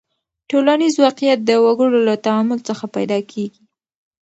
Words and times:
ټولنیز 0.49 0.93
واقعیت 1.05 1.39
د 1.45 1.51
وګړو 1.65 1.99
له 2.09 2.15
تعامل 2.25 2.59
څخه 2.69 2.85
پیدا 2.95 3.19
کیږي. 3.31 3.61